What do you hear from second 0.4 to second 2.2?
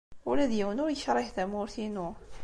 d yiwen ur yekṛih tamurt-inu.